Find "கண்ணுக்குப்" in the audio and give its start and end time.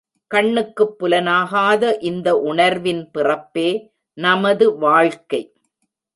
0.27-0.95